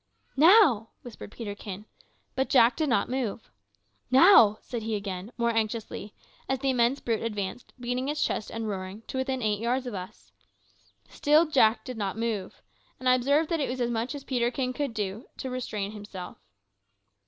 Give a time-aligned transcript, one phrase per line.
[0.35, 1.85] "Now!" whispered Peterkin.
[2.33, 3.51] But Jack did not move.
[4.09, 6.15] "Now!" said he again, more anxiously,
[6.49, 9.93] as the immense brute advanced, beating its chest and roaring, to within eight yards of
[9.93, 10.31] us.
[11.07, 12.63] Still Jack did not move,
[12.99, 16.39] and I observed that it was as much as Peterkin could do to restrain himself.